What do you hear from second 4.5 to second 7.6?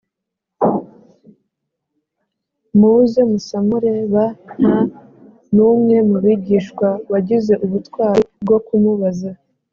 nta n umwe mu bigishwa wagize